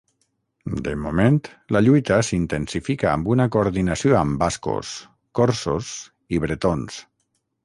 [0.85, 1.37] De moment,
[1.75, 4.95] la lluita s’intensifica amb una coordinació amb bascos,
[5.41, 5.93] corsos
[6.39, 7.03] i bretons.